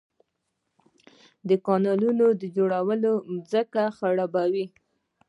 د 1.47 1.49
کانالونو 1.65 2.25
جوړول 2.55 3.01
ځمکې 3.51 3.85
خړوبوي 3.97 4.65